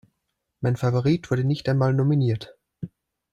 [0.61, 2.57] Mein Favorit wurde nicht einmal nominiert.